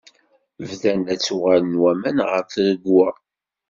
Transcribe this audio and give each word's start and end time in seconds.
Bdan 0.69 0.99
la 1.07 1.15
ttuɣalen 1.17 1.79
waman 1.81 2.17
ɣer 2.29 2.41
tregwa. 2.51 3.09